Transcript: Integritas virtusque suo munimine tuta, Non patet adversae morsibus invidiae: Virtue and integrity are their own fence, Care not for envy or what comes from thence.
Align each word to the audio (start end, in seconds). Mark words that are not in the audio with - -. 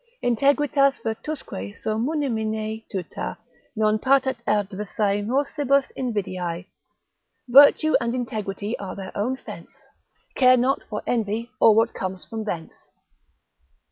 Integritas 0.23 0.99
virtusque 1.03 1.77
suo 1.77 1.99
munimine 1.99 2.83
tuta, 2.89 3.37
Non 3.75 3.99
patet 3.99 4.37
adversae 4.47 5.21
morsibus 5.21 5.85
invidiae: 5.95 6.65
Virtue 7.47 7.93
and 8.01 8.15
integrity 8.15 8.75
are 8.79 8.95
their 8.95 9.15
own 9.15 9.37
fence, 9.37 9.85
Care 10.35 10.57
not 10.57 10.81
for 10.89 11.03
envy 11.05 11.51
or 11.59 11.75
what 11.75 11.93
comes 11.93 12.25
from 12.25 12.45
thence. 12.45 12.87